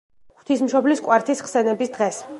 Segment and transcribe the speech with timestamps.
[0.37, 2.25] ღვთისმშობლის კვართის ხსენების დღეს.